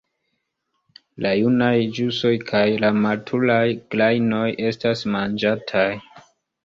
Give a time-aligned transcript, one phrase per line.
[1.25, 3.61] La junaj guŝoj kaj la maturaj
[3.97, 4.43] grajnoj
[4.73, 5.89] estas manĝataj.